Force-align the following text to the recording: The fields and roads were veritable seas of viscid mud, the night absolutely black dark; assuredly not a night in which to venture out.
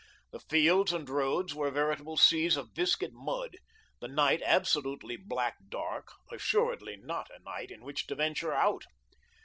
The 0.31 0.39
fields 0.39 0.91
and 0.93 1.07
roads 1.07 1.53
were 1.53 1.69
veritable 1.69 2.17
seas 2.17 2.57
of 2.57 2.71
viscid 2.73 3.11
mud, 3.13 3.57
the 3.99 4.07
night 4.07 4.41
absolutely 4.43 5.15
black 5.15 5.57
dark; 5.69 6.07
assuredly 6.31 6.97
not 6.97 7.29
a 7.29 7.37
night 7.43 7.69
in 7.69 7.81
which 7.83 8.07
to 8.07 8.15
venture 8.15 8.51
out. 8.51 8.85